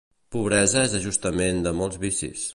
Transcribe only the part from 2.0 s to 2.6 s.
vicis.